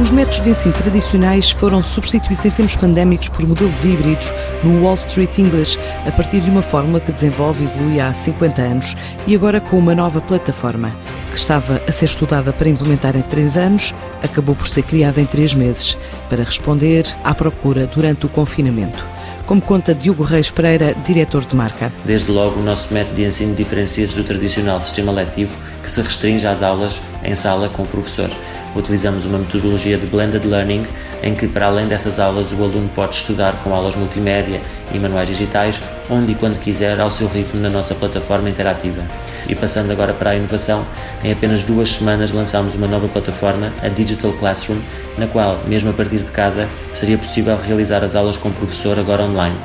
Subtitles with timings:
[0.00, 4.32] Os métodos de ensino tradicionais foram substituídos em tempos pandémicos por modelos híbridos
[4.62, 8.62] no Wall Street English, a partir de uma fórmula que desenvolve e evolui há 50
[8.62, 10.94] anos e agora com uma nova plataforma,
[11.32, 13.92] que estava a ser estudada para implementar em três anos,
[14.22, 15.98] acabou por ser criada em três meses,
[16.30, 19.04] para responder à procura durante o confinamento
[19.48, 21.90] como conta Diogo Reis Pereira, diretor de marca.
[22.04, 26.46] Desde logo, o nosso método de ensino diferencia-se do tradicional sistema letivo que se restringe
[26.46, 28.30] às aulas em sala com o professor.
[28.76, 30.86] Utilizamos uma metodologia de blended learning
[31.22, 34.60] em que, para além dessas aulas, o aluno pode estudar com aulas multimédia
[34.92, 39.02] e manuais digitais, onde e quando quiser, ao seu ritmo na nossa plataforma interativa.
[39.48, 40.84] E passando agora para a inovação,
[41.24, 44.78] em apenas duas semanas lançámos uma nova plataforma, a Digital Classroom,
[45.16, 48.98] na qual, mesmo a partir de casa, seria possível realizar as aulas com o professor
[48.98, 49.56] agora online.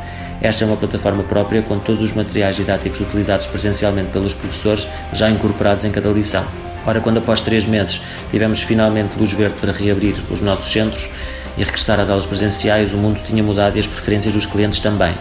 [0.41, 5.29] Esta é uma plataforma própria com todos os materiais didáticos utilizados presencialmente pelos professores já
[5.29, 6.43] incorporados em cada lição.
[6.85, 11.09] Ora, quando após três meses tivemos finalmente luz verde para reabrir os nossos centros
[11.57, 15.15] e regressar às aulas presenciais, o mundo tinha mudado e as preferências dos clientes também.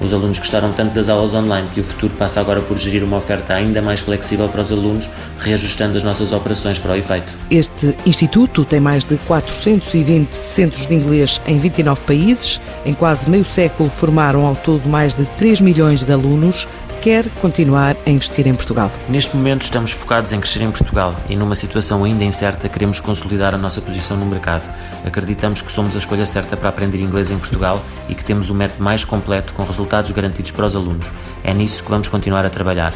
[0.00, 3.16] Os alunos gostaram tanto das aulas online que o futuro passa agora por gerir uma
[3.16, 5.08] oferta ainda mais flexível para os alunos,
[5.40, 7.32] reajustando as nossas operações para o efeito.
[7.50, 12.60] Este instituto tem mais de 420 centros de inglês em 29 países.
[12.86, 16.68] Em quase meio século formaram ao todo mais de 3 milhões de alunos
[17.00, 18.90] quer continuar a investir em Portugal.
[19.08, 23.54] Neste momento estamos focados em crescer em Portugal e numa situação ainda incerta queremos consolidar
[23.54, 24.68] a nossa posição no mercado.
[25.04, 28.54] Acreditamos que somos a escolha certa para aprender inglês em Portugal e que temos o
[28.54, 31.10] método mais completo com resultados garantidos para os alunos.
[31.44, 32.92] É nisso que vamos continuar a trabalhar.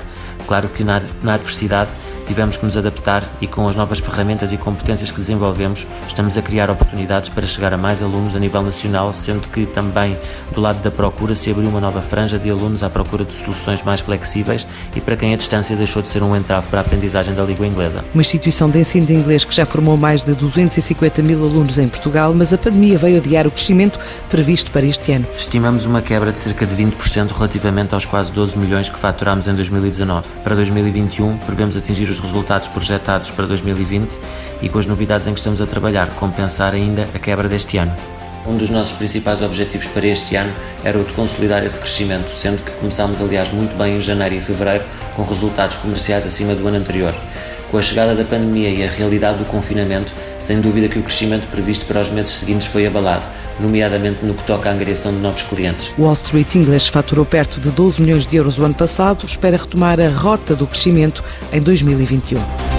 [0.46, 1.90] Claro que na, na adversidade
[2.26, 6.42] tivemos que nos adaptar e com as novas ferramentas e competências que desenvolvemos, estamos a
[6.42, 10.18] criar oportunidades para chegar a mais alunos a nível nacional, sendo que também
[10.52, 13.82] do lado da procura se abriu uma nova franja de alunos à procura de soluções
[13.82, 17.34] mais flexíveis e para quem a distância deixou de ser um entrave para a aprendizagem
[17.34, 18.04] da língua inglesa.
[18.14, 21.88] Uma instituição de ensino de inglês que já formou mais de 250 mil alunos em
[21.88, 23.98] Portugal, mas a pandemia veio adiar o crescimento
[24.30, 25.26] previsto para este ano.
[25.36, 29.54] Estimamos uma quebra de cerca de 20% relativamente aos quase 12 milhões que faturámos em
[29.54, 30.28] 2019.
[30.44, 34.18] Para 2021, prevemos atingir os resultados projetados para 2020
[34.60, 37.94] e com as novidades em que estamos a trabalhar, compensar ainda a quebra deste ano.
[38.46, 40.52] Um dos nossos principais objetivos para este ano
[40.82, 44.40] era o de consolidar esse crescimento, sendo que começámos, aliás, muito bem em janeiro e
[44.40, 44.84] fevereiro,
[45.14, 47.14] com resultados comerciais acima do ano anterior.
[47.72, 51.46] Com a chegada da pandemia e a realidade do confinamento, sem dúvida que o crescimento
[51.50, 53.24] previsto para os meses seguintes foi abalado,
[53.58, 55.90] nomeadamente no que toca à angariação de novos clientes.
[55.98, 59.98] Wall Street English faturou perto de 12 milhões de euros o ano passado, espera retomar
[59.98, 62.71] a rota do crescimento em 2021.